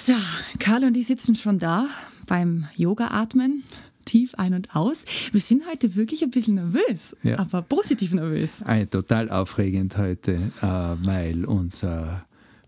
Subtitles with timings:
[0.00, 0.12] So,
[0.60, 1.88] Karl und ich sitzen schon da
[2.28, 3.64] beim Yoga-Atmen.
[4.04, 5.04] Tief ein und aus.
[5.32, 7.40] Wir sind heute wirklich ein bisschen nervös, ja.
[7.40, 8.62] aber positiv nervös.
[8.62, 10.66] Ein, total aufregend heute, äh,
[11.04, 12.24] weil unser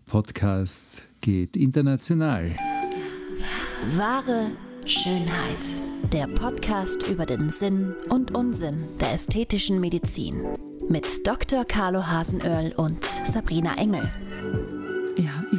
[0.07, 2.51] Podcast geht international.
[3.95, 4.51] Wahre
[4.85, 5.63] Schönheit.
[6.11, 10.43] Der Podcast über den Sinn und Unsinn der ästhetischen Medizin.
[10.89, 11.63] Mit Dr.
[11.63, 14.11] Carlo Hasenöhrl und Sabrina Engel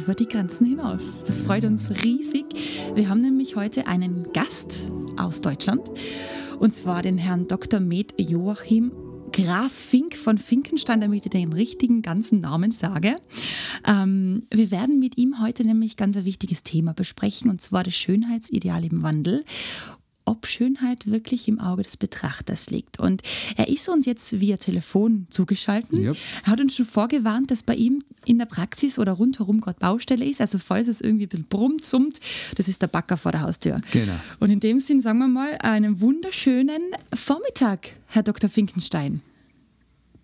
[0.03, 1.23] über die Grenzen hinaus.
[1.25, 2.43] Das freut uns riesig.
[2.93, 5.89] Wir haben nämlich heute einen Gast aus Deutschland
[6.59, 7.79] und zwar den Herrn Dr.
[7.79, 8.91] Med Joachim
[9.31, 13.15] Graf Fink von Finkenstein, damit ich den richtigen ganzen Namen sage.
[13.87, 17.95] Ähm, wir werden mit ihm heute nämlich ganz ein wichtiges Thema besprechen, und zwar das
[17.95, 19.45] Schönheitsideal im Wandel
[20.25, 22.99] ob Schönheit wirklich im Auge des Betrachters liegt.
[22.99, 23.21] Und
[23.57, 25.99] er ist uns jetzt via Telefon zugeschaltet.
[25.99, 26.15] Yep.
[26.45, 30.25] Er hat uns schon vorgewarnt, dass bei ihm in der Praxis oder rundherum gerade Baustelle
[30.25, 30.41] ist.
[30.41, 32.19] Also falls es irgendwie ein bisschen brummt, summt,
[32.55, 33.81] das ist der Backer vor der Haustür.
[33.91, 34.13] Genau.
[34.39, 36.81] Und in dem Sinn sagen wir mal einen wunderschönen
[37.13, 38.49] Vormittag, Herr Dr.
[38.49, 39.21] Finkenstein.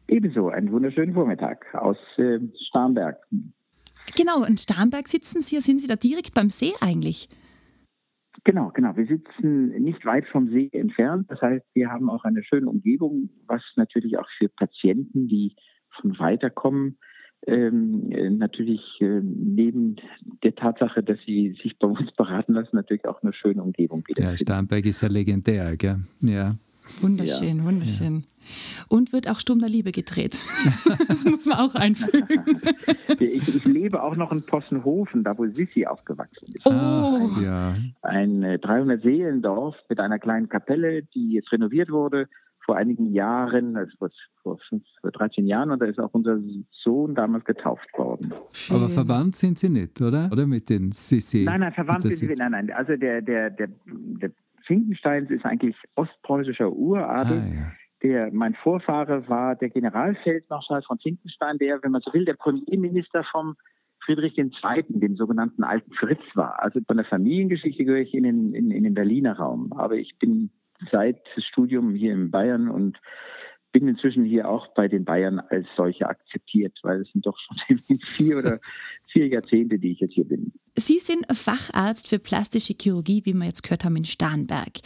[0.08, 3.18] Ebenso, einen wunderschönen Vormittag aus äh, Starnberg.
[4.16, 7.30] Genau, in Starnberg sitzen Sie, sind Sie da direkt beim See eigentlich?
[8.44, 8.96] Genau, genau.
[8.96, 11.30] Wir sitzen nicht weit vom See entfernt.
[11.30, 15.56] Das heißt, wir haben auch eine schöne Umgebung, was natürlich auch für Patienten, die
[16.00, 16.98] von weiter kommen,
[17.48, 19.96] ähm, natürlich äh, neben
[20.44, 24.26] der Tatsache, dass sie sich bei uns beraten lassen, natürlich auch eine schöne Umgebung bietet.
[24.26, 26.00] Ja, Starnberg ist ja legendär, gell?
[26.22, 26.56] Ja.
[27.02, 27.66] Wunderschön, ja.
[27.66, 28.16] wunderschön.
[28.16, 28.86] Ja.
[28.88, 30.42] Und wird auch Sturm der Liebe gedreht.
[31.08, 32.62] das muss man auch einfügen.
[33.20, 36.66] ich, ich, lebe auch noch in Possenhofen, da wo Sissi aufgewachsen ist.
[36.66, 36.72] Oh.
[36.72, 37.74] Ah, ja.
[38.02, 42.28] Ein 300-Seelendorf äh, mit einer kleinen Kapelle, die jetzt renoviert wurde
[42.70, 44.10] vor einigen Jahren, also vor,
[44.44, 46.38] vor, fünf, vor 13 Jahren, und da ist auch unser
[46.70, 48.32] Sohn damals getauft worden.
[48.70, 50.30] Aber verwandt sind Sie nicht, oder?
[50.32, 51.46] Oder mit den Sissi?
[51.46, 52.72] Nein, nein, verwandt sind Sie, nein, nein.
[52.72, 54.32] Also der, der, der, der
[54.70, 57.40] Finkensteins ist eigentlich ostpreußischer Uradel.
[57.40, 57.72] Ah, ja.
[58.04, 63.24] Der, mein Vorfahre war der Generalfeldmarschall von Finkenstein, der, wenn man so will, der Premierminister
[63.32, 63.58] vom
[64.06, 64.52] Friedrich II.,
[64.88, 66.62] dem sogenannten alten Fritz war.
[66.62, 69.74] Also von der Familiengeschichte gehöre ich in den, in, in den Berliner Raum.
[69.74, 70.52] Aber ich bin
[70.92, 73.00] seit Studium hier in Bayern und
[73.72, 77.80] bin inzwischen hier auch bei den Bayern als solche akzeptiert, weil es sind doch schon
[78.00, 78.60] vier oder
[79.12, 80.52] vier Jahrzehnte, die ich jetzt hier bin.
[80.78, 84.80] Sie sind Facharzt für plastische Chirurgie, wie wir jetzt gehört haben, in Starnberg,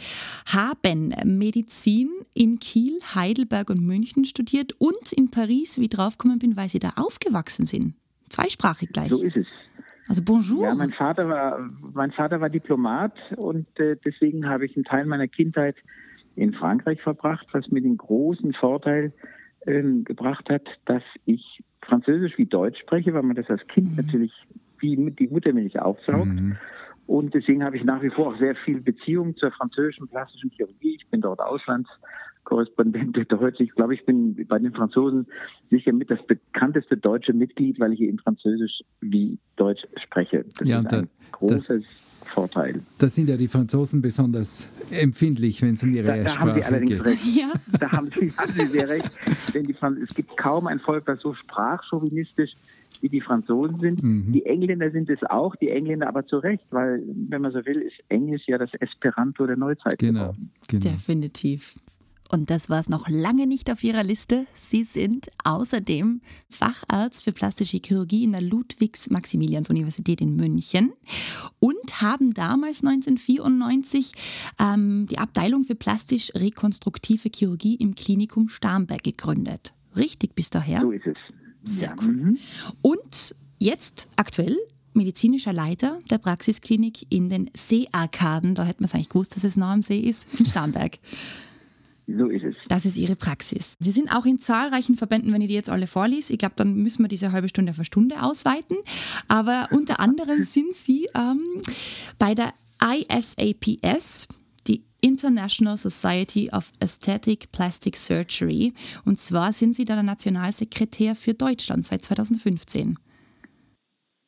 [0.46, 6.68] haben Medizin in Kiel, Heidelberg und München studiert und in Paris, wie draufgekommen bin, weil
[6.68, 7.94] Sie da aufgewachsen sind.
[8.28, 9.10] Zweisprachig gleich.
[9.10, 9.46] So ist es.
[10.08, 10.64] Also bonjour.
[10.64, 15.06] Ja, mein Vater war, mein Vater war Diplomat und äh, deswegen habe ich einen Teil
[15.06, 15.76] meiner Kindheit
[16.36, 19.12] in Frankreich verbracht, was mir den großen Vorteil
[19.66, 23.96] ähm, gebracht hat, dass ich Französisch wie Deutsch spreche, weil man das als Kind mhm.
[23.96, 24.32] natürlich
[24.78, 26.26] wie die Muttermilch aufsaugt.
[26.26, 26.56] Mhm.
[27.06, 30.96] Und deswegen habe ich nach wie vor auch sehr viel Beziehung zur französischen plastischen Chirurgie.
[30.96, 33.60] Ich bin dort Auslandskorrespondent der Deutsch.
[33.60, 35.26] Ich glaube, ich bin bei den Franzosen
[35.70, 40.44] sicher mit das bekannteste deutsche Mitglied, weil ich eben Französisch wie Deutsch spreche.
[40.58, 41.84] Das ja, ist ein großes
[42.34, 42.80] Vorteil.
[42.98, 46.54] Da sind ja die Franzosen besonders empfindlich, wenn es um ihre da, da Sprache haben
[46.54, 47.04] Sie allerdings geht.
[47.04, 47.36] Recht.
[47.36, 47.52] Ja.
[47.78, 49.10] Da haben Sie, haben Sie sehr recht.
[49.54, 52.54] Denn die es gibt kaum ein Volk, das so sprachchauvinistisch
[53.00, 54.02] wie die Franzosen sind.
[54.02, 54.32] Mhm.
[54.32, 57.80] Die Engländer sind es auch, die Engländer aber zu Recht, weil, wenn man so will,
[57.82, 60.50] ist Englisch ja das Esperanto der Neuzeit genau, geworden.
[60.68, 60.82] Genau.
[60.82, 61.76] Definitiv.
[62.34, 64.48] Und das war es noch lange nicht auf Ihrer Liste.
[64.56, 70.92] Sie sind außerdem Facharzt für plastische Chirurgie in der Ludwigs-Maximilians-Universität in München
[71.60, 74.10] und haben damals 1994
[74.58, 79.72] ähm, die Abteilung für plastisch-rekonstruktive Chirurgie im Klinikum Starnberg gegründet.
[79.94, 80.80] Richtig bis daher?
[80.80, 81.16] So ist es.
[81.62, 82.14] Sehr cool.
[82.14, 82.38] Mhm.
[82.82, 84.56] Und jetzt aktuell
[84.92, 88.56] medizinischer Leiter der Praxisklinik in den Seearkaden.
[88.56, 90.98] Da hätte man es eigentlich gewusst, dass es nah am See ist, in Starnberg.
[92.06, 92.54] So ist es.
[92.68, 93.76] Das ist Ihre Praxis.
[93.80, 96.32] Sie sind auch in zahlreichen Verbänden, wenn ich die jetzt alle vorlese.
[96.32, 98.76] Ich glaube, dann müssen wir diese halbe Stunde auf eine Stunde ausweiten.
[99.28, 101.62] Aber unter anderem sind Sie ähm,
[102.18, 102.52] bei der
[102.82, 104.28] ISAPS,
[104.66, 108.74] die International Society of Aesthetic Plastic Surgery.
[109.04, 112.98] Und zwar sind Sie da der Nationalsekretär für Deutschland seit 2015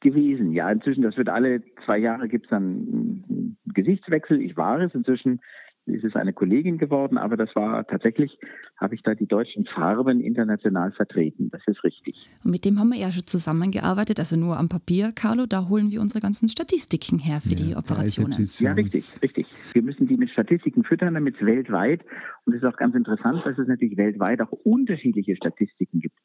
[0.00, 0.52] gewesen.
[0.52, 4.40] Ja, inzwischen, das wird alle zwei Jahre gibt es dann einen Gesichtswechsel.
[4.40, 4.94] Ich war es.
[4.94, 5.40] Inzwischen
[5.86, 8.38] ist es eine Kollegin geworden, aber das war tatsächlich,
[8.76, 11.50] habe ich da die deutschen Farben international vertreten.
[11.50, 12.28] Das ist richtig.
[12.44, 15.90] Und mit dem haben wir ja schon zusammengearbeitet, also nur am Papier, Carlo, da holen
[15.90, 18.46] wir unsere ganzen Statistiken her für ja, die Operationen.
[18.58, 19.46] Ja, richtig, richtig.
[19.72, 22.04] Wir müssen die mit Statistiken füttern, damit es weltweit,
[22.44, 26.18] und es ist auch ganz interessant, dass es natürlich weltweit auch unterschiedliche Statistiken gibt.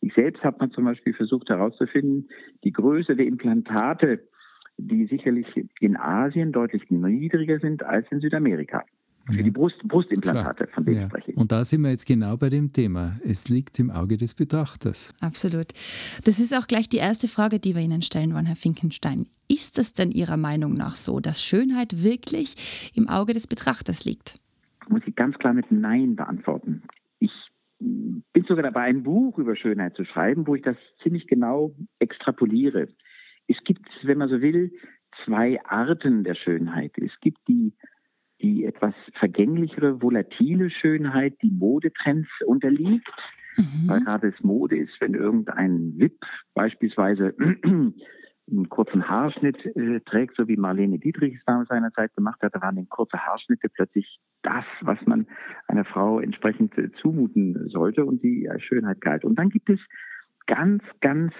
[0.00, 2.28] Ich selbst habe man zum Beispiel versucht herauszufinden,
[2.64, 4.20] die Größe der Implantate
[4.80, 5.46] die sicherlich
[5.80, 8.84] in Asien deutlich niedriger sind als in Südamerika.
[9.36, 10.74] Für die Brust, Brustimplantate, Klar.
[10.74, 11.06] von denen ja.
[11.08, 11.36] spreche ich.
[11.36, 13.16] Und da sind wir jetzt genau bei dem Thema.
[13.24, 15.14] Es liegt im Auge des Betrachters.
[15.20, 15.66] Absolut.
[16.24, 19.26] Das ist auch gleich die erste Frage, die wir Ihnen stellen wollen, Herr Finkenstein.
[19.48, 24.36] Ist es denn Ihrer Meinung nach so, dass Schönheit wirklich im Auge des Betrachters liegt?
[24.88, 26.82] Muss ich ganz klar mit Nein beantworten.
[27.18, 27.32] Ich
[27.78, 32.88] bin sogar dabei, ein Buch über Schönheit zu schreiben, wo ich das ziemlich genau extrapoliere.
[33.48, 34.72] Es gibt, wenn man so will,
[35.24, 36.92] zwei Arten der Schönheit.
[36.98, 37.72] Es gibt die
[38.42, 43.08] die etwas vergänglichere, volatile Schönheit, die Modetrends unterliegt.
[43.56, 43.88] Mhm.
[43.88, 47.34] Weil gerade es Mode ist, wenn irgendein VIP beispielsweise
[48.50, 52.60] einen kurzen Haarschnitt äh, trägt, so wie Marlene Dietrich es damals seinerzeit gemacht hat, da
[52.60, 55.26] waren kurze Haarschnitte plötzlich das, was man
[55.68, 59.24] einer Frau entsprechend äh, zumuten sollte und die als Schönheit galt.
[59.24, 59.80] Und dann gibt es
[60.46, 61.32] ganz, ganz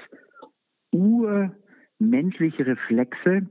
[0.92, 3.46] urmenschliche Reflexe,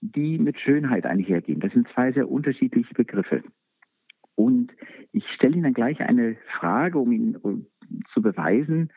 [0.00, 1.60] die mit Schönheit einhergehen.
[1.60, 3.42] Das sind zwei sehr unterschiedliche Begriffe.
[4.34, 4.72] Und
[5.12, 7.66] ich stelle Ihnen dann gleich eine Frage, um Ihnen
[8.14, 8.90] zu beweisen,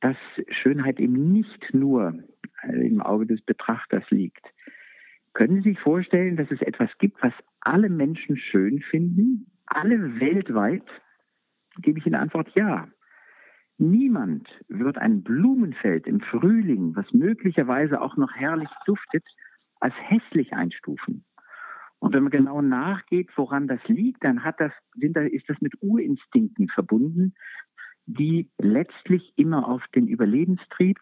[0.00, 0.16] dass
[0.48, 2.18] Schönheit eben nicht nur
[2.62, 4.44] äh, im Auge des Betrachters liegt.
[5.32, 10.86] Können Sie sich vorstellen, dass es etwas gibt, was alle Menschen schön finden, alle weltweit?
[11.82, 12.88] Gebe ich Ihnen Antwort ja.
[13.78, 19.24] Niemand wird ein Blumenfeld im Frühling, was möglicherweise auch noch herrlich duftet,
[19.80, 21.24] als hässlich einstufen.
[21.98, 26.68] Und wenn man genau nachgeht, woran das liegt, dann hat das, ist das mit Urinstinkten
[26.68, 27.34] verbunden,
[28.06, 30.98] die letztlich immer auf den Überlebenstrieb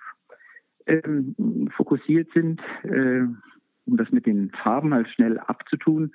[0.86, 1.34] ähm,
[1.76, 3.22] fokussiert sind, äh,
[3.86, 6.12] um das mit den Farben halt schnell abzutun.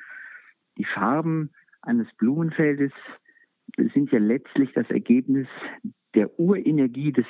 [0.77, 1.51] Die Farben
[1.81, 2.91] eines Blumenfeldes
[3.93, 5.47] sind ja letztlich das Ergebnis
[6.15, 7.25] der Urenergie des,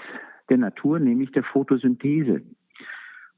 [0.49, 2.41] der Natur, nämlich der Photosynthese.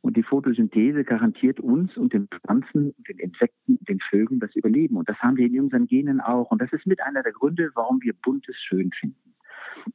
[0.02, 4.98] Und die Photosynthese garantiert uns und den Pflanzen, den Insekten, den Vögeln das Überleben.
[4.98, 6.50] Und das haben wir in unseren Genen auch.
[6.50, 9.36] Und das ist mit einer der Gründe, warum wir Buntes schön finden.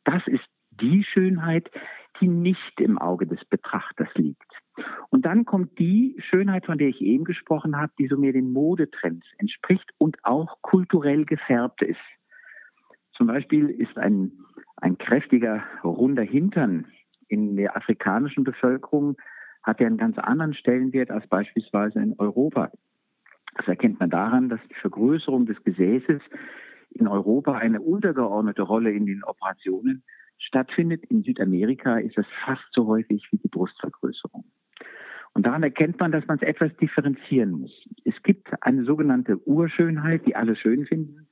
[0.04, 1.70] Das ist die Schönheit,
[2.20, 4.52] die nicht im Auge des Betrachters liegt.
[5.10, 8.52] Und dann kommt die Schönheit, von der ich eben gesprochen habe, die so mehr den
[8.52, 11.98] Modetrends entspricht und auch kulturell gefärbt ist.
[13.12, 14.32] Zum Beispiel ist ein,
[14.76, 16.86] ein kräftiger, runder Hintern
[17.28, 19.16] in der afrikanischen Bevölkerung
[19.66, 22.70] hat ja einen ganz anderen Stellenwert als beispielsweise in Europa.
[23.56, 26.22] Das erkennt man daran, dass die Vergrößerung des Gesäßes
[26.90, 30.04] in Europa eine untergeordnete Rolle in den Operationen
[30.38, 31.04] stattfindet.
[31.06, 34.44] In Südamerika ist das fast so häufig wie die Brustvergrößerung.
[35.34, 37.86] Und daran erkennt man, dass man es etwas differenzieren muss.
[38.04, 41.28] Es gibt eine sogenannte Urschönheit, die alle schön finden.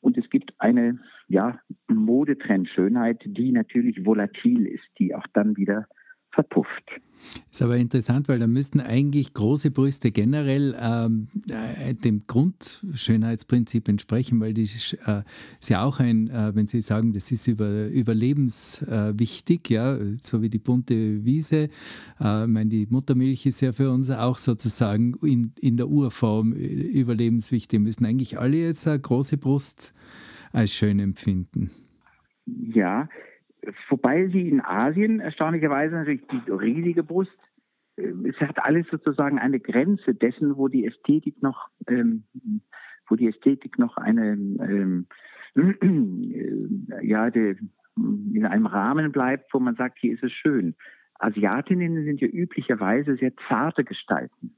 [0.00, 5.86] Und es gibt eine ja, Modetrendschönheit, die natürlich volatil ist, die auch dann wieder
[6.32, 7.00] verpufft.
[7.50, 14.40] Ist aber interessant, weil da müssten eigentlich große Brüste generell ähm, äh, dem Grundschönheitsprinzip entsprechen,
[14.40, 15.22] weil die äh,
[15.60, 20.40] ist ja auch ein, äh, wenn Sie sagen, das ist über, überlebenswichtig, äh, ja, so
[20.42, 21.68] wie die bunte Wiese.
[22.20, 26.52] Äh, ich meine, die Muttermilch ist ja für uns auch sozusagen in, in der Urform
[26.52, 27.80] überlebenswichtig.
[27.80, 29.92] Wir müssen eigentlich alle jetzt eine große Brust
[30.52, 31.70] als schön empfinden.
[32.46, 33.08] Ja,
[33.88, 37.36] Wobei sie in Asien erstaunlicherweise natürlich die riesige Brust,
[37.96, 42.24] äh, es hat alles sozusagen eine Grenze dessen, wo die Ästhetik noch, ähm,
[43.08, 45.06] wo die Ästhetik noch eine, ähm,
[45.54, 47.56] äh, ja, de,
[47.96, 50.74] in einem Rahmen bleibt, wo man sagt, hier ist es schön.
[51.18, 54.56] Asiatinnen sind ja üblicherweise sehr zarte Gestalten.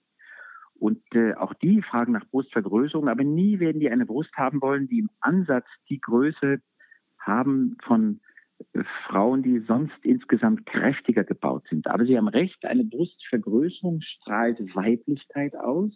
[0.75, 4.88] Und äh, auch die fragen nach Brustvergrößerung, aber nie werden die eine Brust haben wollen,
[4.88, 6.61] die im Ansatz die Größe
[7.18, 8.21] haben von
[9.06, 11.86] Frauen, die sonst insgesamt kräftiger gebaut sind.
[11.86, 15.90] Aber Sie haben recht, eine Brustvergrößerung strahlt Weiblichkeit aus.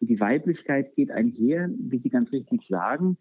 [0.00, 3.16] Und die Weiblichkeit geht einher, wie Sie ganz richtig sagen,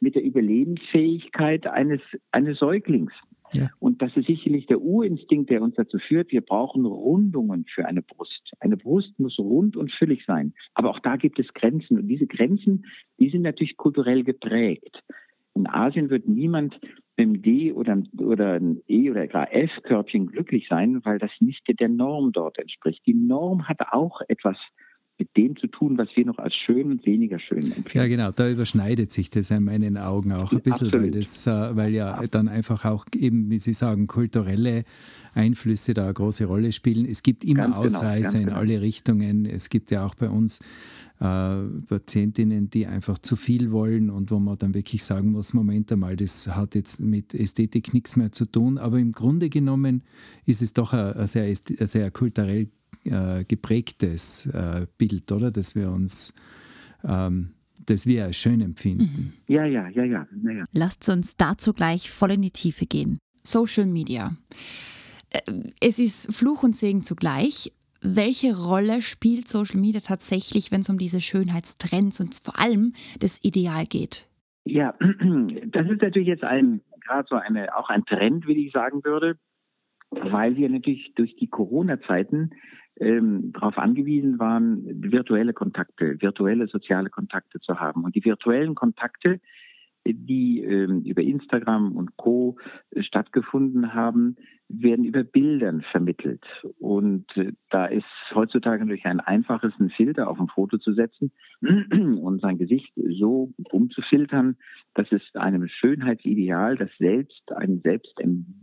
[0.00, 3.12] mit der Überlebensfähigkeit eines, eines Säuglings.
[3.54, 3.70] Ja.
[3.78, 8.02] Und das ist sicherlich der Urinstinkt, der uns dazu führt, wir brauchen Rundungen für eine
[8.02, 8.52] Brust.
[8.58, 10.54] Eine Brust muss rund und füllig sein.
[10.74, 11.98] Aber auch da gibt es Grenzen.
[11.98, 12.86] Und diese Grenzen,
[13.18, 15.02] die sind natürlich kulturell geprägt.
[15.54, 16.80] In Asien wird niemand
[17.16, 21.62] mit einem D oder, oder ein E oder gar F-Körbchen glücklich sein, weil das nicht
[21.78, 23.06] der Norm dort entspricht.
[23.06, 24.56] Die Norm hat auch etwas
[25.18, 27.90] mit dem zu tun, was wir noch als schön und weniger schön empfinden.
[27.92, 31.76] Ja, genau, da überschneidet sich das in meinen Augen auch ein bisschen, weil, das, äh,
[31.76, 34.84] weil ja dann einfach auch eben, wie Sie sagen, kulturelle
[35.34, 37.06] Einflüsse da eine große Rolle spielen.
[37.06, 38.58] Es gibt immer ganz genau, Ausreißer genau, in genau.
[38.58, 39.46] alle Richtungen.
[39.46, 40.58] Es gibt ja auch bei uns
[41.18, 46.16] Patientinnen, die einfach zu viel wollen und wo man dann wirklich sagen muss, Moment einmal,
[46.16, 48.78] das hat jetzt mit Ästhetik nichts mehr zu tun.
[48.78, 50.02] Aber im Grunde genommen
[50.44, 52.68] ist es doch eine sehr, sehr kulturell
[53.04, 55.50] äh, geprägtes äh, Bild, oder?
[55.50, 56.34] Dass wir uns,
[57.04, 57.50] ähm,
[57.86, 59.34] dass wir als schön empfinden.
[59.48, 59.54] Mhm.
[59.54, 60.64] Ja, ja, ja, ja, ja.
[60.72, 63.18] Lasst uns dazu gleich voll in die Tiefe gehen.
[63.42, 64.36] Social Media.
[65.30, 65.40] Äh,
[65.80, 67.72] es ist Fluch und Segen zugleich.
[68.06, 73.42] Welche Rolle spielt Social Media tatsächlich, wenn es um diese Schönheitstrends und vor allem das
[73.42, 74.28] Ideal geht?
[74.66, 74.92] Ja,
[75.68, 79.38] das ist natürlich jetzt ein gerade so eine auch ein Trend, wie ich sagen würde,
[80.10, 82.50] weil wir natürlich durch die Corona-Zeiten
[83.00, 88.04] ähm, darauf angewiesen waren, virtuelle Kontakte, virtuelle soziale Kontakte zu haben.
[88.04, 89.40] Und die virtuellen Kontakte
[90.06, 92.58] die ähm, über Instagram und Co.
[93.00, 94.36] stattgefunden haben,
[94.68, 96.44] werden über Bildern vermittelt.
[96.78, 101.32] Und äh, da ist heutzutage natürlich ein einfaches, einen Filter auf ein Foto zu setzen
[101.60, 104.56] und sein Gesicht so umzufiltern,
[104.94, 108.18] dass es einem Schönheitsideal, das selbst einem selbst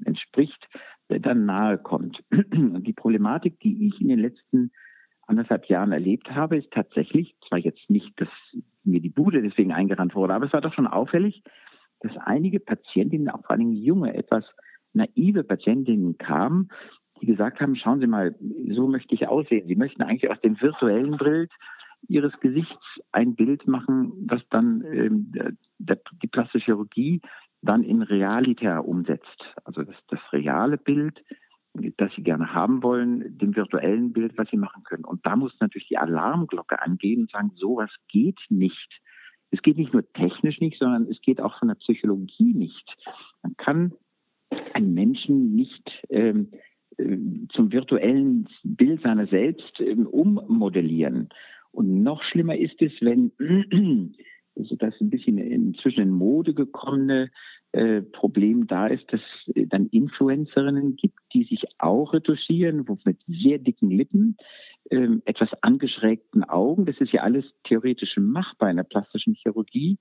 [0.05, 0.67] entspricht,
[1.07, 2.23] dann nahe kommt.
[2.31, 4.71] Und die Problematik, die ich in den letzten
[5.27, 8.29] anderthalb Jahren erlebt habe, ist tatsächlich, zwar jetzt nicht, dass
[8.83, 11.43] mir die Bude deswegen eingerannt wurde, aber es war doch schon auffällig,
[12.01, 14.45] dass einige Patientinnen, auch vor allem junge, etwas
[14.93, 16.69] naive Patientinnen kamen,
[17.21, 18.35] die gesagt haben, schauen Sie mal,
[18.69, 19.67] so möchte ich aussehen.
[19.67, 21.51] Sie möchten eigentlich aus dem virtuellen Bild
[22.07, 25.31] Ihres Gesichts ein Bild machen, das dann ähm,
[25.77, 27.21] die plastische Chirurgie
[27.61, 29.55] dann in Realität umsetzt.
[29.63, 31.21] Also das, das reale Bild
[31.73, 35.05] das sie gerne haben wollen, dem virtuellen Bild, was sie machen können.
[35.05, 39.01] Und da muss natürlich die Alarmglocke angehen und sagen, sowas geht nicht.
[39.51, 42.97] Es geht nicht nur technisch nicht, sondern es geht auch von der Psychologie nicht.
[43.41, 43.93] Man kann
[44.73, 46.51] einen Menschen nicht ähm,
[46.97, 47.17] äh,
[47.49, 51.29] zum virtuellen Bild seiner selbst ähm, ummodellieren.
[51.71, 53.31] Und noch schlimmer ist es, wenn
[54.55, 57.31] also das ein bisschen inzwischen in Mode gekommene
[57.71, 59.21] äh, Problem da ist, dass
[59.55, 64.35] es dann Influencerinnen gibt, die sich auch retuschieren, wo mit sehr dicken Lippen,
[64.89, 66.85] äh, etwas angeschrägten Augen.
[66.85, 69.97] Das ist ja alles theoretisch machbar in der plastischen Chirurgie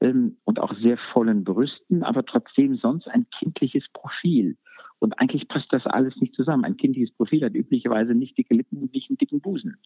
[0.00, 4.56] ähm, und auch sehr vollen Brüsten, aber trotzdem sonst ein kindliches Profil.
[5.00, 6.64] Und eigentlich passt das alles nicht zusammen.
[6.64, 9.76] Ein kindliches Profil hat üblicherweise nicht dicke Lippen und nicht einen dicken Busen.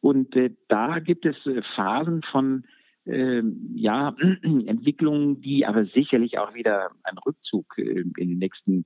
[0.00, 2.64] Und äh, da gibt es äh, Phasen von
[3.04, 3.42] äh,
[3.74, 8.84] ja, Entwicklungen, die aber sicherlich auch wieder einen Rückzug äh, in den nächsten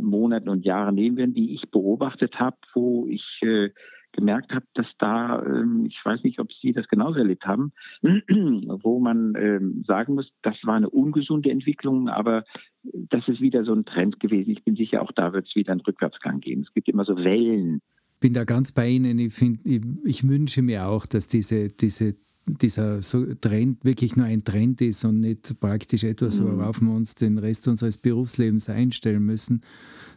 [0.00, 3.70] Monaten und Jahren nehmen werden, die ich beobachtet habe, wo ich äh,
[4.12, 7.72] gemerkt habe, dass da, ähm, ich weiß nicht, ob Sie das genauso erlebt haben,
[8.02, 12.44] wo man ähm, sagen muss, das war eine ungesunde Entwicklung, aber
[12.82, 14.50] das ist wieder so ein Trend gewesen.
[14.50, 16.62] Ich bin sicher, auch da wird es wieder einen Rückwärtsgang geben.
[16.62, 17.80] Es gibt immer so Wellen.
[18.14, 19.18] Ich bin da ganz bei Ihnen.
[19.18, 22.16] Ich, find, ich, ich wünsche mir auch, dass diese, diese
[22.56, 23.00] dieser
[23.40, 26.58] Trend wirklich nur ein Trend ist und nicht praktisch etwas, mhm.
[26.58, 29.62] worauf wir uns den Rest unseres Berufslebens einstellen müssen.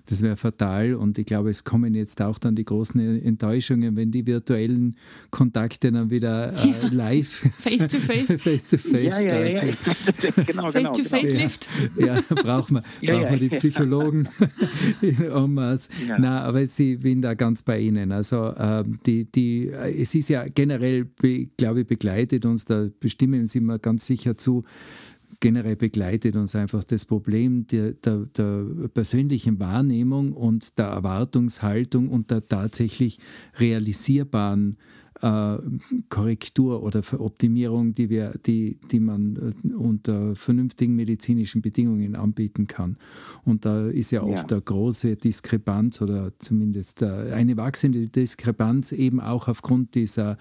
[0.07, 4.11] Das wäre fatal und ich glaube, es kommen jetzt auch dann die großen Enttäuschungen, wenn
[4.11, 4.95] die virtuellen
[5.29, 6.75] Kontakte dann wieder äh, ja.
[6.91, 9.73] live face to face, face to face ja, ja, ja, ja.
[10.45, 11.43] genau, face genau, to face genau.
[11.43, 11.69] Lift.
[11.97, 14.27] Ja, ja brauchen wir, ja, brauchen wir die Psychologen
[15.01, 15.89] en masse.
[16.07, 16.17] Ja.
[16.19, 18.11] Nein, aber ich bin da ganz bei Ihnen.
[18.11, 21.07] Also ähm, die, die, es ist ja generell,
[21.57, 24.63] glaube ich, begleitet uns, da bestimmen Sie mir ganz sicher zu,
[25.41, 32.31] generell begleitet uns einfach das Problem der, der, der, persönlichen Wahrnehmung und der Erwartungshaltung und
[32.31, 33.19] der tatsächlich
[33.59, 34.77] realisierbaren
[35.21, 35.57] äh,
[36.09, 42.97] Korrektur oder Optimierung, die, wir, die, die man äh, unter vernünftigen medizinischen Bedingungen anbieten kann.
[43.43, 44.57] Und da ist ja oft ja.
[44.57, 50.37] eine große Diskrepanz oder zumindest äh, eine wachsende Diskrepanz eben auch aufgrund dieser,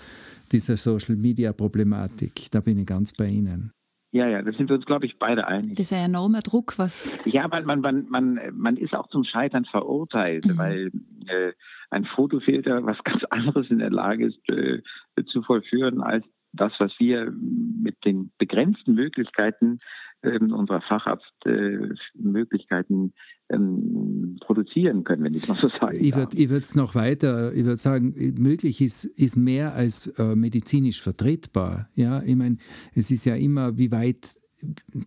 [0.53, 2.51] dieser Social-Media-Problematik.
[2.51, 3.73] Da bin ich ganz bei Ihnen.
[4.13, 5.77] Ja, ja, das sind wir uns, glaube ich, beide einig.
[5.77, 7.13] Das ist ja enormer Druck, was.
[7.25, 10.59] Ja, man, man, man, man, man ist auch zum Scheitern verurteilt, mhm.
[10.59, 10.91] weil
[11.27, 11.53] äh,
[11.91, 14.83] ein Fotofilter was ganz anderes in der Lage ist äh,
[15.27, 19.79] zu vollführen als das, was wir mit den begrenzten Möglichkeiten
[20.23, 23.13] äh, unserer Facharztmöglichkeiten
[23.49, 27.65] äh, ähm, produzieren können, wenn ich mal so sagen Ich würde es noch weiter, ich
[27.65, 31.89] würde sagen, möglich ist, ist mehr als äh, medizinisch vertretbar.
[31.95, 32.59] Ja, ich meine,
[32.95, 34.37] es ist ja immer, wie weit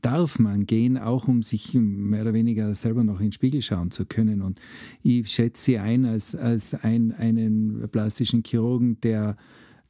[0.01, 3.91] darf man gehen, auch um sich mehr oder weniger selber noch in den Spiegel schauen
[3.91, 4.41] zu können.
[4.41, 4.59] Und
[5.03, 9.37] ich schätze sie ein als, als ein, einen plastischen Chirurgen, der,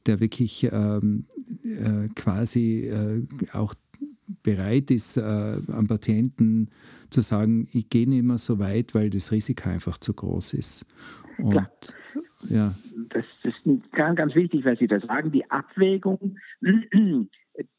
[0.06, 1.26] der wirklich ähm,
[1.64, 3.74] äh, quasi äh, auch
[4.42, 6.70] bereit ist, äh, am Patienten
[7.10, 10.86] zu sagen, ich gehe nicht mehr so weit, weil das Risiko einfach zu groß ist.
[11.38, 11.68] Und,
[12.48, 12.74] ja.
[13.10, 13.62] Das ist
[13.92, 15.32] ganz, ganz wichtig, was Sie da sagen.
[15.32, 16.36] Die Abwägung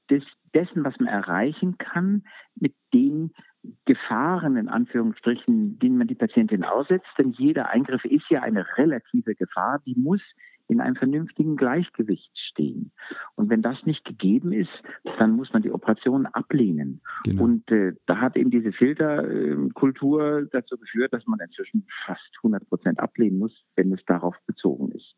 [0.09, 0.23] des,
[0.53, 2.23] dessen, was man erreichen kann,
[2.55, 3.31] mit den
[3.85, 7.07] Gefahren, in Anführungsstrichen, denen man die Patientin aussetzt.
[7.17, 10.21] Denn jeder Eingriff ist ja eine relative Gefahr, die muss
[10.67, 12.91] in einem vernünftigen Gleichgewicht stehen.
[13.35, 14.71] Und wenn das nicht gegeben ist,
[15.19, 17.01] dann muss man die Operation ablehnen.
[17.23, 17.43] Genau.
[17.43, 22.99] Und äh, da hat eben diese Filterkultur dazu geführt, dass man inzwischen fast 100 Prozent
[22.99, 25.15] ablehnen muss, wenn es darauf bezogen ist.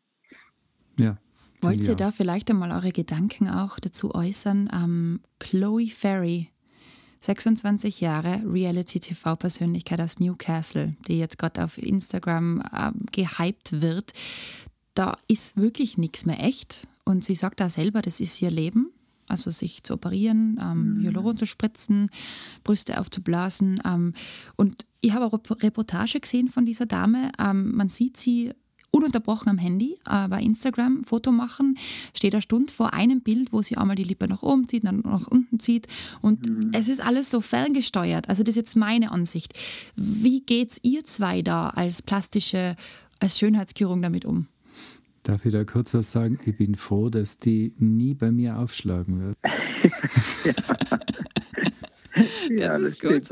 [0.98, 1.16] Ja,
[1.60, 4.68] Wollt ihr da vielleicht einmal eure Gedanken auch dazu äußern?
[4.72, 6.48] Ähm, Chloe Ferry,
[7.20, 14.12] 26 Jahre, Reality-TV-Persönlichkeit aus Newcastle, die jetzt gerade auf Instagram äh, gehypt wird.
[14.98, 16.88] Da ist wirklich nichts mehr echt.
[17.04, 18.90] Und sie sagt da selber, das ist ihr Leben.
[19.28, 21.02] Also sich zu operieren, ähm, mhm.
[21.04, 22.10] Hyaluron zu spritzen,
[22.64, 23.80] Brüste aufzublasen.
[23.84, 24.14] Ähm,
[24.56, 27.30] und ich habe eine Reportage gesehen von dieser Dame.
[27.38, 28.52] Ähm, man sieht sie
[28.90, 31.78] ununterbrochen am Handy äh, bei Instagram Foto machen,
[32.12, 35.02] steht eine Stunde vor einem Bild, wo sie einmal die Lippe nach oben zieht, dann
[35.04, 35.86] nach unten zieht
[36.22, 36.70] und mhm.
[36.72, 38.28] es ist alles so ferngesteuert.
[38.28, 39.52] Also das ist jetzt meine Ansicht.
[39.94, 42.74] Wie geht's ihr zwei da als plastische,
[43.20, 44.48] als Schönheitskürung damit um?
[45.28, 46.38] Darf ich da kurz was sagen?
[46.46, 49.36] Ich bin froh, dass die nie bei mir aufschlagen wird.
[52.48, 52.78] ja.
[52.78, 53.26] das, ist gut.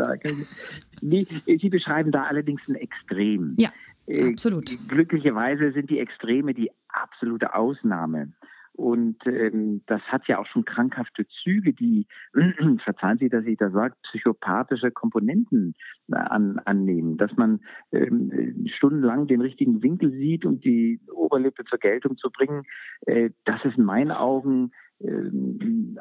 [1.00, 3.54] Sie beschreiben da allerdings ein Extrem.
[3.56, 3.72] Ja.
[4.06, 4.76] Äh, Absolut.
[4.88, 8.30] Glücklicherweise sind die Extreme die absolute Ausnahme.
[8.76, 12.06] Und ähm, das hat ja auch schon krankhafte Züge, die,
[12.84, 15.74] verzeihen Sie, dass ich das sage, psychopathische Komponenten
[16.12, 17.16] äh, an, annehmen.
[17.16, 17.60] Dass man
[17.92, 22.64] ähm, stundenlang den richtigen Winkel sieht, um die Oberlippe zur Geltung zu bringen,
[23.06, 24.72] äh, das ist in meinen Augen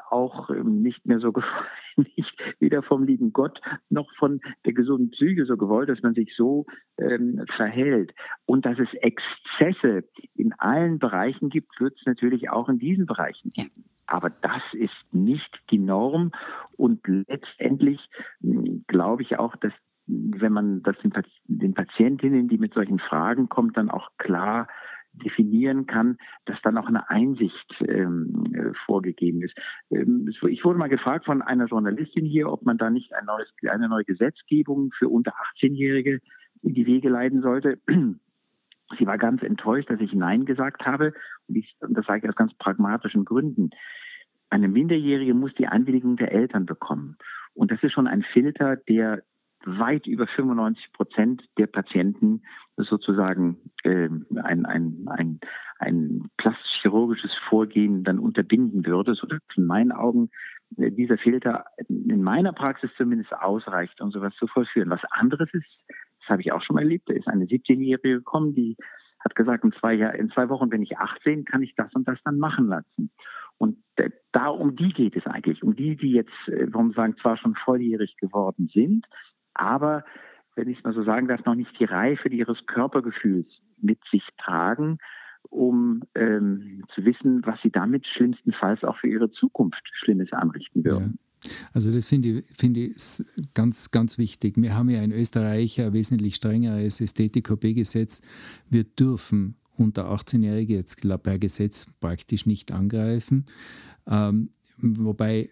[0.09, 1.33] auch ähm, nicht mehr so
[1.97, 3.59] nicht weder vom lieben Gott
[3.89, 6.65] noch von der gesunden Psyche so gewollt, dass man sich so
[6.97, 8.13] ähm, verhält.
[8.45, 13.51] Und dass es Exzesse in allen Bereichen gibt, wird es natürlich auch in diesen Bereichen
[13.51, 13.85] geben.
[14.07, 16.31] Aber das ist nicht die Norm.
[16.77, 17.99] Und letztendlich
[18.41, 19.73] hm, glaube ich auch, dass
[20.07, 20.95] wenn man das
[21.45, 24.67] den Patientinnen, die mit solchen Fragen kommt, dann auch klar
[25.23, 29.55] definieren kann, dass dann auch eine Einsicht ähm, äh, vorgegeben ist.
[29.89, 33.51] Ähm, ich wurde mal gefragt von einer Journalistin hier, ob man da nicht ein neues,
[33.69, 36.19] eine neue Gesetzgebung für unter 18-Jährige
[36.61, 37.79] in die Wege leiten sollte.
[38.99, 41.13] Sie war ganz enttäuscht, dass ich Nein gesagt habe.
[41.47, 43.71] Und, ich, und das sage ich aus ganz pragmatischen Gründen.
[44.49, 47.17] Eine Minderjährige muss die Einwilligung der Eltern bekommen.
[47.53, 49.23] Und das ist schon ein Filter, der
[49.65, 52.43] weit über 95 Prozent der Patienten
[52.77, 55.39] sozusagen äh, ein, ein, ein,
[55.79, 60.29] ein plastisch-chirurgisches Vorgehen dann unterbinden würde, sodass in meinen Augen
[60.77, 64.89] äh, dieser Filter in meiner Praxis zumindest ausreicht, um sowas zu vollführen.
[64.89, 65.67] Was anderes ist,
[66.19, 68.77] das habe ich auch schon mal erlebt, da ist eine 17-Jährige gekommen, die
[69.19, 72.07] hat gesagt, in zwei, Jahr, in zwei Wochen, wenn ich 18, kann ich das und
[72.07, 73.11] das dann machen lassen.
[73.57, 73.77] Und
[74.31, 77.55] da um die geht es eigentlich, um die, die jetzt, äh, warum sagen, zwar schon
[77.55, 79.05] volljährig geworden sind,
[79.55, 80.03] aber
[80.55, 83.47] wenn ich es mal so sagen darf, noch nicht die Reife ihres Körpergefühls
[83.81, 84.99] mit sich tragen,
[85.49, 91.19] um ähm, zu wissen, was sie damit schlimmstenfalls auch für ihre Zukunft Schlimmes anrichten würden.
[91.19, 91.51] Ja.
[91.73, 94.55] Also das finde ich, find ich ganz, ganz wichtig.
[94.57, 98.21] Wir haben ja in Österreich ein wesentlich strengeres Ästhetik-OP-Gesetz.
[98.69, 103.45] Wir dürfen unter 18-Jährige jetzt per Gesetz praktisch nicht angreifen.
[104.07, 105.49] Ähm, wobei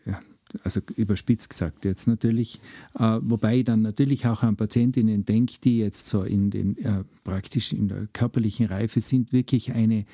[0.63, 2.59] also überspitzt gesagt jetzt natürlich,
[2.97, 7.03] äh, wobei ich dann natürlich auch an Patientinnen denke, die jetzt so in den äh,
[7.23, 10.05] praktisch in der körperlichen Reife sind, wirklich eine,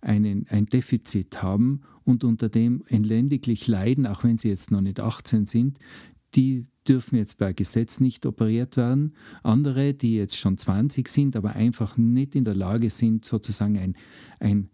[0.00, 5.00] einen, ein Defizit haben und unter dem elendiglich leiden, auch wenn sie jetzt noch nicht
[5.00, 5.78] 18 sind,
[6.34, 9.14] die dürfen jetzt per Gesetz nicht operiert werden.
[9.42, 13.96] Andere, die jetzt schon 20 sind, aber einfach nicht in der Lage sind, sozusagen ein,
[14.40, 14.70] ein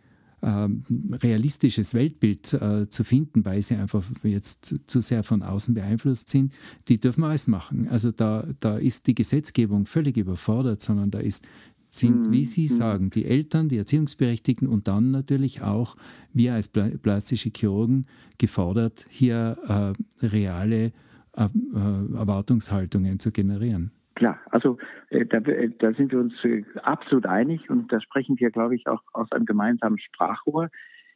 [0.46, 6.52] realistisches Weltbild äh, zu finden, weil sie einfach jetzt zu sehr von außen beeinflusst sind,
[6.88, 7.88] die dürfen alles machen.
[7.88, 11.46] Also da, da ist die Gesetzgebung völlig überfordert, sondern da ist,
[11.88, 12.44] sind, wie mhm.
[12.44, 12.68] Sie mhm.
[12.68, 15.96] sagen, die Eltern, die Erziehungsberechtigten und dann natürlich auch
[16.32, 18.06] wir als plastische Chirurgen
[18.38, 20.92] gefordert, hier äh, reale
[21.36, 23.92] äh, äh Erwartungshaltungen zu generieren.
[24.14, 24.78] Klar, also
[25.10, 28.76] äh, da, äh, da, sind wir uns äh, absolut einig und da sprechen wir, glaube
[28.76, 30.70] ich, auch aus einem gemeinsamen Sprachrohr.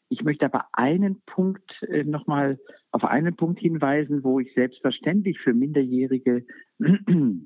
[0.08, 2.58] Ich möchte aber einen Punkt äh, nochmal
[2.90, 6.44] auf einen Punkt hinweisen, wo ich selbstverständlich für Minderjährige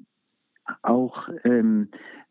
[0.82, 1.88] auch ähm,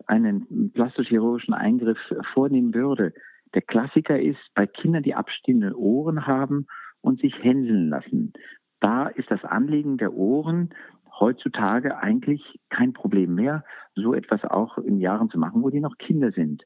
[0.07, 1.99] einen plastisch-chirurgischen Eingriff
[2.33, 3.13] vornehmen würde.
[3.53, 6.65] Der Klassiker ist bei Kindern, die abstehende Ohren haben
[7.01, 8.33] und sich hänseln lassen.
[8.79, 10.73] Da ist das Anliegen der Ohren
[11.21, 13.63] heutzutage eigentlich kein Problem mehr,
[13.95, 16.63] so etwas auch in Jahren zu machen, wo die noch Kinder sind.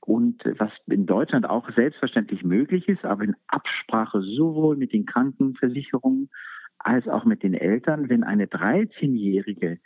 [0.00, 6.30] Und was in Deutschland auch selbstverständlich möglich ist, aber in Absprache sowohl mit den Krankenversicherungen
[6.78, 9.78] als auch mit den Eltern, wenn eine 13-Jährige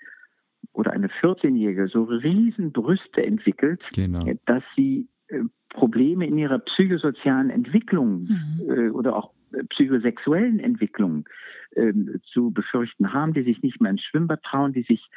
[0.72, 4.24] oder eine 14-Jährige so riesen Brüste entwickelt, genau.
[4.44, 8.60] dass sie äh, Probleme in ihrer psychosozialen Entwicklung mhm.
[8.68, 9.32] äh, oder auch
[9.70, 11.26] psychosexuellen Entwicklung
[11.76, 11.92] äh,
[12.32, 15.08] zu befürchten haben, die sich nicht mehr ins Schwimmbad trauen, die sich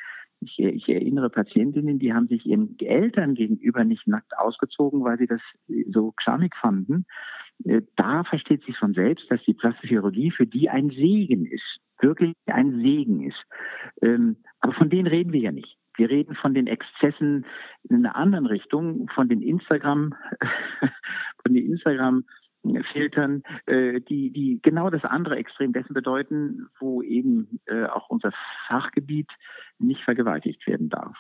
[0.42, 5.28] ich, ich, erinnere Patientinnen, die haben sich ihren Eltern gegenüber nicht nackt ausgezogen, weil sie
[5.28, 5.42] das
[5.88, 7.06] so schamig fanden.
[7.64, 11.80] Äh, da versteht sich von selbst, dass die Plastische Chirurgie für die ein Segen ist,
[12.00, 13.42] wirklich ein Segen ist.
[14.02, 15.78] Ähm, aber von denen reden wir ja nicht.
[15.98, 17.46] Wir reden von den Exzessen
[17.84, 20.14] in einer anderen Richtung, von den Instagram,
[21.44, 22.26] von den Instagram
[22.92, 28.32] Filtern, äh, die, die genau das andere Extrem dessen bedeuten, wo eben äh, auch unser
[28.68, 29.30] Fachgebiet
[29.80, 31.16] nicht vergewaltigt werden darf.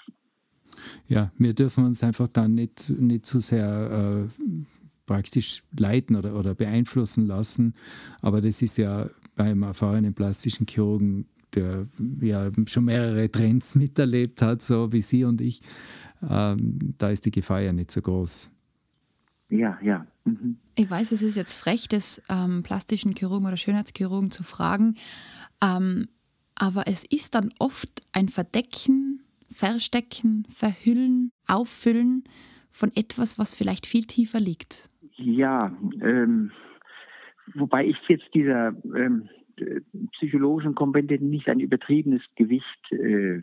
[1.07, 4.63] Ja, wir dürfen uns einfach dann nicht, nicht zu sehr äh,
[5.05, 7.75] praktisch leiten oder, oder beeinflussen lassen.
[8.21, 11.87] Aber das ist ja beim erfahrenen plastischen Chirurgen der
[12.21, 15.61] ja schon mehrere Trends miterlebt hat, so wie Sie und ich,
[16.29, 18.51] ähm, da ist die Gefahr ja nicht so groß.
[19.49, 20.07] Ja, ja.
[20.25, 20.57] Mhm.
[20.75, 24.95] Ich weiß, es ist jetzt frech, des ähm, plastischen Chirurgen oder Schönheitschirurgen zu fragen,
[25.63, 26.07] ähm,
[26.55, 32.23] aber es ist dann oft ein Verdecken, Verstecken, Verhüllen, Auffüllen
[32.71, 34.89] von etwas, was vielleicht viel tiefer liegt.
[35.17, 36.51] Ja, ähm,
[37.53, 39.29] wobei ich jetzt dieser ähm,
[40.13, 43.39] psychologischen Komponente nicht ein übertriebenes Gewicht äh,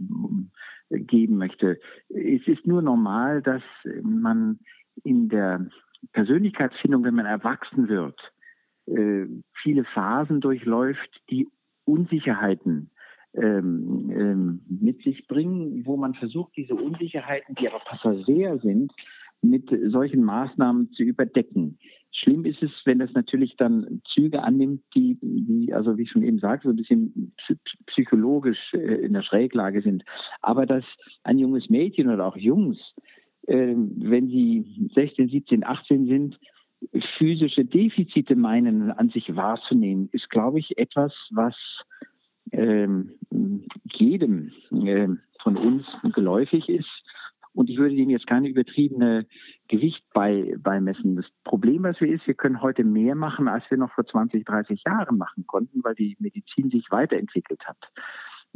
[0.90, 1.80] geben möchte.
[2.08, 3.62] Es ist nur normal, dass
[4.02, 4.58] man
[5.04, 5.70] in der
[6.12, 8.18] Persönlichkeitsfindung, wenn man erwachsen wird,
[8.86, 9.26] äh,
[9.62, 11.48] viele Phasen durchläuft, die
[11.84, 12.90] Unsicherheiten
[13.34, 18.92] ähm, ähm, mit sich bringen, wo man versucht, diese Unsicherheiten, die aber Passagier sind,
[19.42, 21.78] mit solchen Maßnahmen zu überdecken.
[22.12, 26.22] Schlimm ist es, wenn das natürlich dann Züge annimmt, die, die also wie ich schon
[26.22, 27.34] eben sagte, so ein bisschen
[27.86, 30.04] psychologisch äh, in der Schräglage sind.
[30.42, 30.84] Aber dass
[31.24, 32.78] ein junges Mädchen oder auch Jungs,
[33.46, 36.38] wenn sie 16, 17, 18 sind,
[37.18, 41.54] physische Defizite meinen, an sich wahrzunehmen, ist, glaube ich, etwas, was
[42.50, 43.12] ähm,
[43.92, 45.08] jedem äh,
[45.42, 46.88] von uns geläufig ist
[47.54, 49.26] und ich würde dem jetzt keine übertriebene
[49.68, 51.16] Gewicht bei, beimessen.
[51.16, 54.44] Das Problem, was wir ist, wir können heute mehr machen, als wir noch vor 20,
[54.44, 57.78] 30 Jahren machen konnten, weil die Medizin sich weiterentwickelt hat.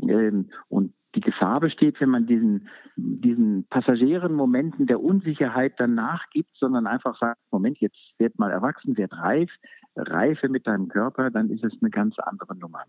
[0.03, 6.55] Ähm, und die Gefahr besteht, wenn man diesen, diesen passagieren Momenten der Unsicherheit dann nachgibt,
[6.59, 9.51] sondern einfach sagt, Moment, jetzt wird mal erwachsen, wird reif,
[9.97, 12.85] reife mit deinem Körper, dann ist es eine ganz andere Nummer.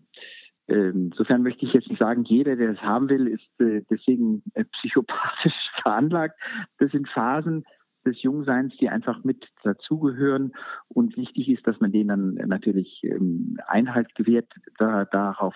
[0.68, 4.42] Ähm, insofern möchte ich jetzt nicht sagen, jeder, der es haben will, ist äh, deswegen
[4.52, 6.38] äh, psychopathisch veranlagt.
[6.78, 7.64] Das sind Phasen
[8.08, 10.52] des Jungseins, die einfach mit dazugehören.
[10.88, 14.46] Und wichtig ist, dass man denen dann natürlich ähm, Einhalt gewährt,
[14.78, 15.54] da, darauf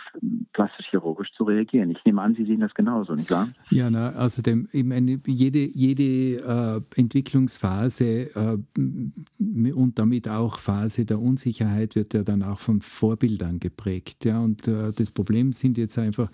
[0.52, 1.90] plastisch-chirurgisch zu reagieren.
[1.90, 3.48] Ich nehme an, Sie sehen das genauso, nicht wahr?
[3.70, 8.58] Ja, na, außerdem, ich meine, jede, jede äh, Entwicklungsphase äh,
[9.72, 14.24] und damit auch Phase der Unsicherheit wird ja dann auch von Vorbildern geprägt.
[14.24, 14.40] Ja?
[14.40, 16.30] Und äh, das Problem sind jetzt einfach,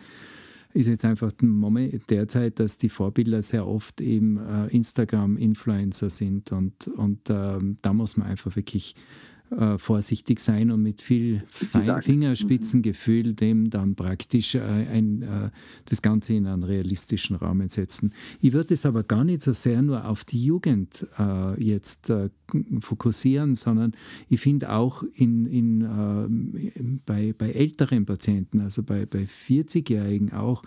[0.75, 6.89] ist jetzt einfach Moment derzeit, dass die Vorbilder sehr oft eben äh, Instagram-Influencer sind und,
[6.89, 8.95] und äh, da muss man einfach wirklich
[9.51, 15.51] äh, vorsichtig sein und mit viel Fein Fingerspitzengefühl dem dann praktisch äh, ein, äh,
[15.87, 18.13] das Ganze in einen realistischen Rahmen setzen.
[18.41, 22.31] Ich würde es aber gar nicht so sehr nur auf die Jugend äh, jetzt äh,
[22.81, 23.93] fokussieren, sondern
[24.29, 30.63] ich finde auch in, in, äh, bei, bei älteren Patienten, also bei, bei 40-Jährigen auch,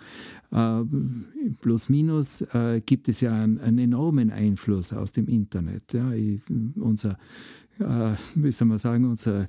[1.62, 2.44] plus minus
[2.84, 5.94] gibt es ja einen, einen, enormen Einfluss aus dem Internet.
[5.94, 6.12] Ja.
[6.12, 6.42] Ich,
[6.76, 7.16] unser
[7.78, 9.48] äh, wie soll man sagen, unser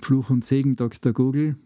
[0.00, 1.12] Fluch und Segen Dr.
[1.12, 1.56] Google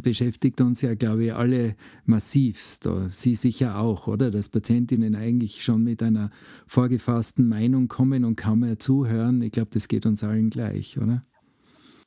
[0.00, 1.74] beschäftigt uns ja, glaube ich, alle
[2.06, 2.88] massivst.
[3.08, 4.30] Sie sicher auch, oder?
[4.30, 6.30] Dass Patientinnen eigentlich schon mit einer
[6.66, 9.42] vorgefassten Meinung kommen und kaum mehr zuhören.
[9.42, 11.24] Ich glaube, das geht uns allen gleich, oder?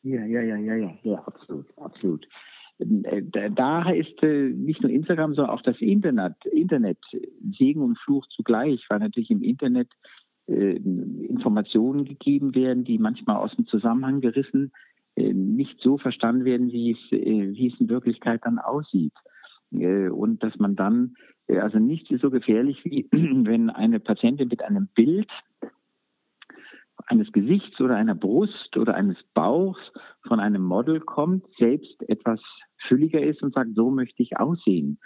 [0.04, 2.28] Ja, ja, ja, ja, ja, ja, absolut, absolut.
[2.78, 7.00] Äh, da ist äh, nicht nur Instagram, sondern auch das Internet, Internet
[7.58, 9.90] Segen und Fluch zugleich, weil natürlich im Internet
[10.48, 14.72] Informationen gegeben werden, die manchmal aus dem Zusammenhang gerissen
[15.16, 19.14] äh, nicht so verstanden werden, wie es, äh, wie es in Wirklichkeit dann aussieht.
[19.72, 21.16] Und dass man dann,
[21.50, 25.28] also nichts ist so gefährlich wie wenn eine Patientin mit einem Bild
[27.08, 29.82] eines Gesichts oder einer Brust oder eines Bauchs
[30.28, 32.40] von einem Model kommt, selbst etwas
[32.88, 35.00] fülliger ist und sagt, so möchte ich aussehen.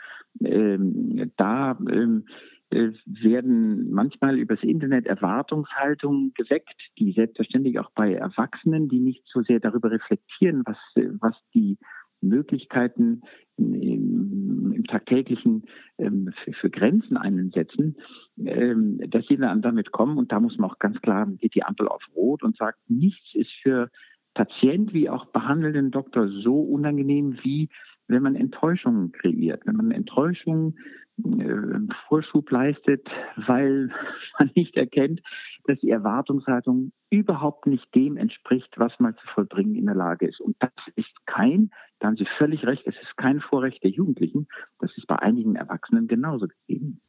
[0.44, 8.90] Ähm, da ähm, äh, werden manchmal übers Internet Erwartungshaltungen geweckt, die selbstverständlich auch bei Erwachsenen,
[8.90, 10.78] die nicht so sehr darüber reflektieren, was,
[11.20, 11.78] was die
[12.22, 13.22] Möglichkeiten
[13.58, 15.64] im, im tagtäglichen
[15.98, 17.98] ähm, für, für, Grenzen einsetzen,
[18.38, 20.18] ähm, dass sie dann damit kommen.
[20.18, 23.34] Und da muss man auch ganz klar, geht die Ampel auf Rot und sagt, nichts
[23.34, 23.90] ist für
[24.34, 27.70] Patient wie auch behandelnden Doktor so unangenehm wie
[28.10, 30.78] wenn man Enttäuschungen kreiert, wenn man Enttäuschungen
[31.20, 33.08] äh, Vorschub leistet,
[33.48, 33.92] weil
[34.40, 35.22] man nicht erkennt,
[35.66, 40.40] dass die Erwartungshaltung überhaupt nicht dem entspricht, was man zu vollbringen in der Lage ist.
[40.42, 44.48] Und das ist kein, da haben Sie völlig recht, es ist kein Vorrecht der Jugendlichen,
[44.80, 47.02] das ist bei einigen Erwachsenen genauso gegeben.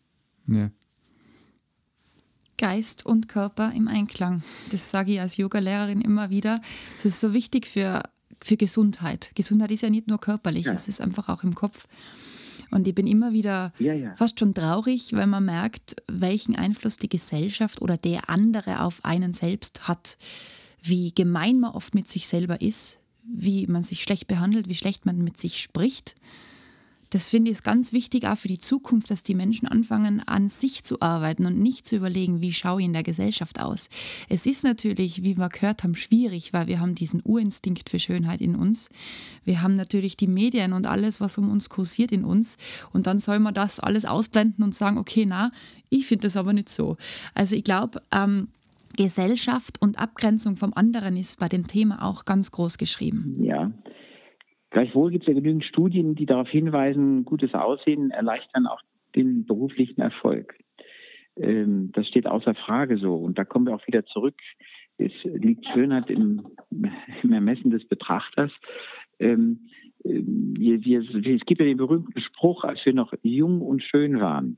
[0.46, 0.70] Ja.
[2.58, 4.42] Geist und Körper im Einklang.
[4.70, 6.56] Das sage ich als Yoga-Lehrerin immer wieder.
[6.96, 8.02] Das ist so wichtig für,
[8.42, 9.30] für Gesundheit.
[9.34, 10.72] Gesundheit ist ja nicht nur körperlich, ja.
[10.72, 11.86] es ist einfach auch im Kopf.
[12.70, 14.14] Und ich bin immer wieder ja, ja.
[14.14, 19.32] fast schon traurig, weil man merkt, welchen Einfluss die Gesellschaft oder der andere auf einen
[19.32, 20.16] selbst hat.
[20.80, 25.04] Wie gemein man oft mit sich selber ist, wie man sich schlecht behandelt, wie schlecht
[25.04, 26.14] man mit sich spricht
[27.10, 30.48] das finde ich ist ganz wichtig auch für die Zukunft, dass die Menschen anfangen, an
[30.48, 33.90] sich zu arbeiten und nicht zu überlegen, wie schaue ich in der Gesellschaft aus.
[34.28, 38.40] Es ist natürlich, wie wir gehört haben, schwierig, weil wir haben diesen Urinstinkt für Schönheit
[38.40, 38.88] in uns.
[39.44, 42.56] Wir haben natürlich die Medien und alles, was um uns kursiert in uns.
[42.94, 45.52] Und dann soll man das alles ausblenden und sagen, okay, na,
[45.90, 46.96] ich finde das aber nicht so.
[47.34, 48.48] Also ich glaube, ähm,
[48.96, 53.36] Gesellschaft und Abgrenzung vom anderen ist bei dem Thema auch ganz groß geschrieben.
[53.42, 53.70] Ja,
[54.70, 58.80] Gleichwohl gibt es ja genügend Studien, die darauf hinweisen, gutes Aussehen erleichtern auch
[59.16, 60.56] den beruflichen Erfolg.
[61.36, 63.16] Ähm, das steht außer Frage so.
[63.16, 64.36] Und da kommen wir auch wieder zurück.
[64.98, 66.46] Es liegt Schönheit im,
[67.22, 68.52] im Ermessen des Betrachters.
[69.18, 69.68] Ähm,
[70.02, 74.56] wir, wir, es gibt ja den berühmten Spruch, als wir noch jung und schön waren.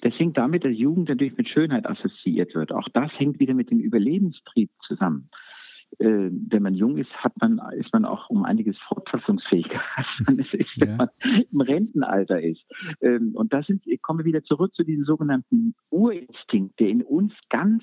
[0.00, 2.72] Das hängt damit, dass Jugend natürlich mit Schönheit assoziiert wird.
[2.72, 5.28] Auch das hängt wieder mit dem Überlebenstrieb zusammen
[5.98, 10.38] äh, wenn man jung ist, hat man, ist man auch um einiges fortpflanzungsfähiger, als man
[10.38, 11.08] es ist, wenn man
[11.50, 12.64] im Rentenalter ist.
[13.00, 17.32] Ähm, und da sind, ich komme wieder zurück zu diesem sogenannten Urinstinkt, der in uns
[17.50, 17.82] ganz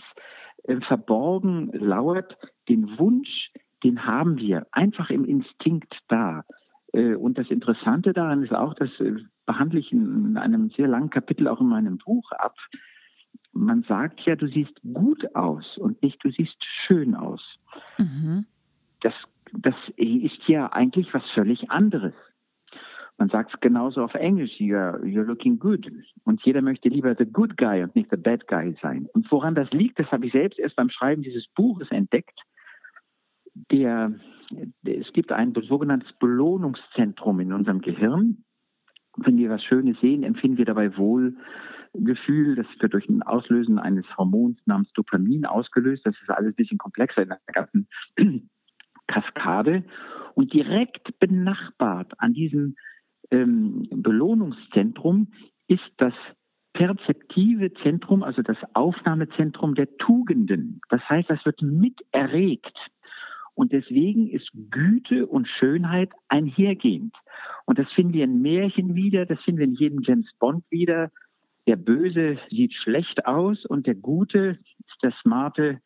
[0.63, 2.38] äh, verborgen lauert,
[2.70, 3.52] den Wunsch,
[3.84, 6.44] den haben wir einfach im Instinkt da.
[6.94, 9.15] Äh, und das Interessante daran ist auch, das äh,
[9.46, 12.56] behandle ich in einem sehr langen Kapitel auch in meinem Buch ab,
[13.54, 17.41] man sagt ja, du siehst gut aus und nicht du siehst schön aus.
[17.98, 18.45] Mhm.
[19.02, 19.13] Das,
[19.54, 22.13] das ist ja eigentlich was völlig anderes.
[23.17, 25.89] Man sagt es genauso auf Englisch, you're, you're looking good.
[26.26, 29.08] Und jeder möchte lieber the good guy und nicht the bad guy sein.
[29.13, 32.38] Und woran das liegt, das habe ich selbst erst beim Schreiben dieses Buches entdeckt.
[33.71, 34.13] Der,
[34.84, 38.43] es gibt ein sogenanntes Belohnungszentrum in unserem Gehirn.
[39.17, 41.36] Wenn wir was Schönes sehen, empfinden wir dabei wohl
[42.04, 46.06] Gefühl, das wird durch ein Auslösen eines Hormons namens Dopamin ausgelöst.
[46.06, 47.88] Das ist alles ein bisschen komplexer in der ganzen
[49.08, 49.84] Kaskade.
[50.34, 52.75] Und direkt benachbart an diesem
[53.32, 55.32] ähm, Belohnungszentrum
[55.67, 56.13] ist das
[56.73, 60.82] perzeptive Zentrum, also das Aufnahmezentrum der Tugenden.
[60.89, 62.78] Das heißt, das wird mit erregt.
[63.56, 67.15] Und deswegen ist Güte und Schönheit einhergehend.
[67.65, 71.10] Und das finden wir in Märchen wieder, das finden wir in jedem James Bond wieder,
[71.68, 75.80] der Böse sieht schlecht aus und der Gute ist der smarte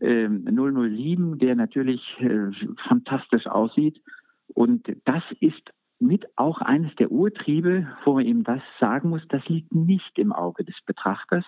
[0.00, 2.50] äh, 007, der natürlich äh,
[2.86, 4.02] fantastisch aussieht.
[4.48, 9.46] Und das ist mit auch eines der Urtriebe, wo man eben das sagen muss, das
[9.48, 11.44] liegt nicht im Auge des Betrachters.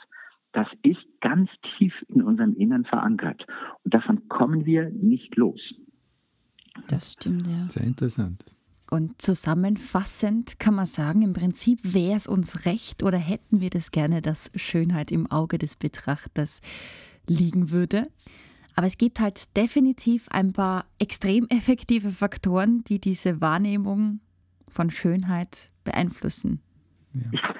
[0.52, 3.44] Das ist ganz tief in unserem Innern verankert.
[3.85, 5.61] Und davon kommen wir nicht los.
[6.88, 7.66] Das stimmt, ja.
[7.68, 8.44] Sehr interessant.
[8.90, 13.90] Und zusammenfassend kann man sagen, im Prinzip wäre es uns recht oder hätten wir das
[13.90, 16.61] gerne, dass Schönheit im Auge des Betrachters
[17.26, 18.09] liegen würde.
[18.76, 24.20] Aber es gibt halt definitiv ein paar extrem effektive Faktoren, die diese Wahrnehmung
[24.68, 26.61] von Schönheit beeinflussen.
[27.14, 27.54] Ja.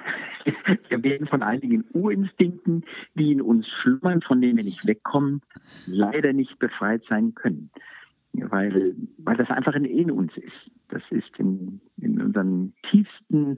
[0.89, 2.83] Wir werden von einigen Urinstinkten,
[3.15, 5.41] die in uns schlummern, von denen wir nicht wegkommen,
[5.85, 7.71] leider nicht befreit sein können
[8.33, 10.69] weil, weil das einfach in uns ist.
[10.89, 13.55] Das ist in, in unseren tiefsten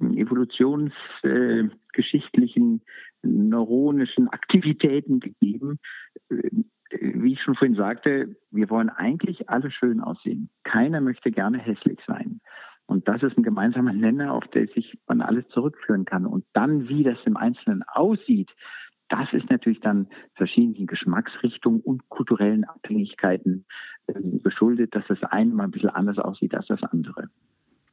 [0.00, 2.82] evolutionsgeschichtlichen,
[3.22, 5.78] äh, neuronischen Aktivitäten gegeben.
[6.30, 6.50] Äh,
[6.90, 10.50] wie ich schon vorhin sagte, wir wollen eigentlich alle schön aussehen.
[10.64, 12.40] Keiner möchte gerne hässlich sein.
[12.90, 16.26] Und das ist ein gemeinsamer Nenner, auf der sich man alles zurückführen kann.
[16.26, 18.50] Und dann, wie das im Einzelnen aussieht,
[19.08, 23.64] das ist natürlich dann verschiedenen Geschmacksrichtungen und kulturellen Abhängigkeiten
[24.08, 27.28] äh, geschuldet, dass das eine mal ein bisschen anders aussieht als das andere.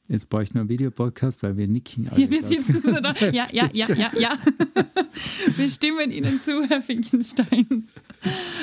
[0.07, 2.07] Jetzt brauche ich nur einen Videopodcast, weil wir nicken.
[2.11, 3.13] Alle ja, wir sitzen so da.
[3.31, 4.29] Ja, ja, ja, ja, ja.
[5.57, 7.87] Wir stimmen Ihnen zu, Herr Finkenstein.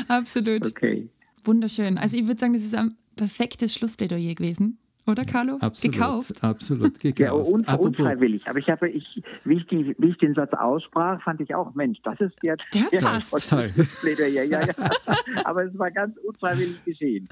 [0.09, 0.67] Absolut.
[0.67, 1.09] Okay.
[1.45, 1.97] Wunderschön.
[1.97, 4.79] Also ich würde sagen, das ist ein perfektes Schlussplädoyer gewesen.
[5.07, 5.59] Oder Carlo?
[5.61, 6.45] Absolut, gekauft.
[6.45, 7.19] Absolut, gekauft.
[7.21, 8.49] Ja, un unfreiwillig.
[8.49, 11.75] Aber ich habe, ich, wie, ich die, wie ich den Satz aussprach, fand ich auch,
[11.75, 12.57] Mensch, das ist der,
[12.93, 13.51] der, passt.
[13.51, 13.71] Toll.
[14.19, 14.75] Ja, ja, ja.
[15.45, 17.29] Aber es war ganz unfreiwillig geschehen.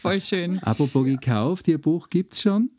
[0.00, 0.58] Voll schön.
[0.60, 2.70] Apropos gekauft, Ihr Buch gibt es schon?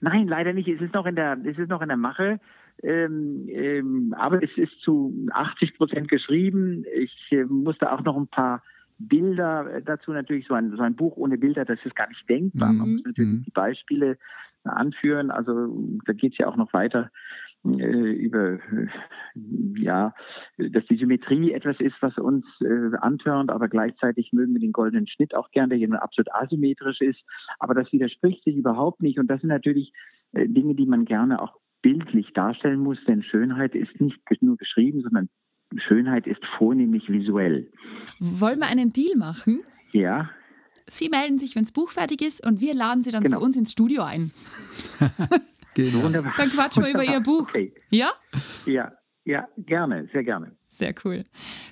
[0.00, 0.68] Nein, leider nicht.
[0.68, 2.40] Es ist noch in der, es ist noch in der Mache.
[2.82, 6.84] Ähm, ähm, aber es ist zu 80 Prozent geschrieben.
[6.94, 8.62] Ich äh, musste auch noch ein paar
[8.98, 10.46] Bilder dazu natürlich.
[10.46, 12.72] So ein, so ein Buch ohne Bilder, das ist gar nicht denkbar.
[12.72, 13.42] Man muss natürlich Mhm.
[13.44, 14.18] die Beispiele
[14.64, 15.30] anführen.
[15.30, 17.10] Also da geht es ja auch noch weiter
[17.64, 18.88] äh, über äh,
[19.76, 20.14] ja,
[20.56, 25.06] dass die Symmetrie etwas ist, was uns äh, antörnt, aber gleichzeitig mögen wir den goldenen
[25.06, 27.22] Schnitt auch gern, der hier nur absolut asymmetrisch ist.
[27.58, 29.18] Aber das widerspricht sich überhaupt nicht.
[29.18, 29.92] Und das sind natürlich
[30.32, 35.02] äh, Dinge, die man gerne auch bildlich darstellen muss, denn Schönheit ist nicht nur geschrieben,
[35.02, 35.28] sondern
[35.88, 37.70] Schönheit ist vornehmlich visuell.
[38.20, 39.62] Wollen wir einen Deal machen?
[39.92, 40.30] Ja,
[40.88, 43.38] Sie melden sich, wenn das Buch fertig ist und wir laden Sie dann Genau.
[43.40, 44.30] zu uns ins Studio ein.
[45.74, 46.04] Genau.
[46.04, 46.32] wunderbar.
[46.38, 47.50] Dann quatschen wir über Ihr Buch.
[47.50, 47.74] Okay.
[47.90, 48.08] Ja?
[48.64, 48.92] Ja,
[49.24, 50.56] ja, gerne, sehr gerne.
[50.68, 51.24] Sehr cool.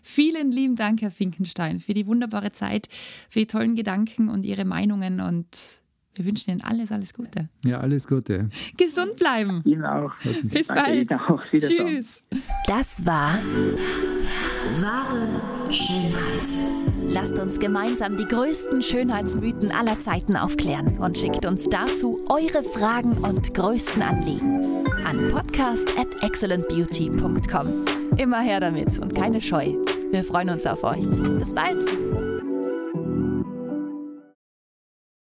[0.02, 2.88] Vielen lieben Dank, Herr Finkenstein, für die wunderbare Zeit,
[3.30, 5.80] für die tollen Gedanken und Ihre Meinungen und
[6.14, 7.48] wir wünschen Ihnen alles, alles Gute.
[7.64, 8.48] Ja, alles Gute.
[8.76, 9.62] Gesund bleiben.
[9.64, 10.12] Ihnen auch.
[10.44, 11.10] Bis Danke bald.
[11.10, 11.42] Ihnen auch.
[11.50, 12.24] Tschüss.
[12.66, 13.38] Das war
[14.80, 15.28] wahre
[15.70, 16.48] Schönheit.
[17.08, 23.18] Lasst uns gemeinsam die größten Schönheitsmythen aller Zeiten aufklären und schickt uns dazu eure Fragen
[23.18, 27.84] und größten Anliegen an podcast at excellentbeauty.com.
[28.16, 29.74] Immer her damit und keine Scheu.
[30.10, 31.04] Wir freuen uns auf euch.
[31.38, 32.53] Bis bald.